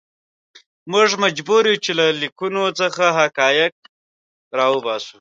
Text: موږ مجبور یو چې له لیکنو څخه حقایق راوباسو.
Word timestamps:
موږ 0.91 1.09
مجبور 1.23 1.63
یو 1.69 1.81
چې 1.85 1.91
له 1.99 2.05
لیکنو 2.21 2.63
څخه 2.79 3.05
حقایق 3.19 3.73
راوباسو. 4.57 5.09